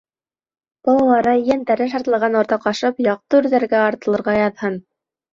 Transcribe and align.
Балалары, 0.87 1.33
ейәндәре 1.49 1.85
шатлығын 1.91 2.37
уртаҡлашып 2.39 3.03
яҡты 3.07 3.39
үрҙәргә 3.41 3.83
артылырға 3.91 4.35
яҙһын! 4.39 4.81